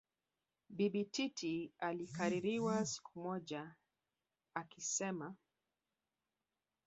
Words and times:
Bibi 0.69 1.05
Titi 1.05 1.71
alikaririwa 1.79 2.85
siku 2.85 3.19
moja 3.19 3.75
akisema 4.53 5.35